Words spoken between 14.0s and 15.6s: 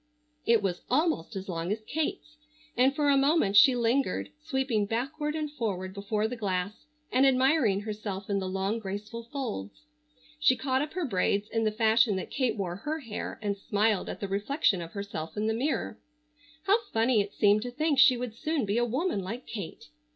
at the reflection of herself in the